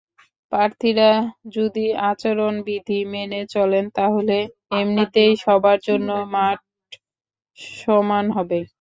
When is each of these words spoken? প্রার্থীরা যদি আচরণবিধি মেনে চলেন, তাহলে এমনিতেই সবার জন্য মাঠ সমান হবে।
প্রার্থীরা 0.51 1.11
যদি 1.55 1.85
আচরণবিধি 2.09 2.99
মেনে 3.13 3.41
চলেন, 3.55 3.85
তাহলে 3.97 4.37
এমনিতেই 4.73 5.31
সবার 5.45 5.77
জন্য 5.87 6.09
মাঠ 6.33 6.59
সমান 7.57 8.25
হবে। 8.37 8.59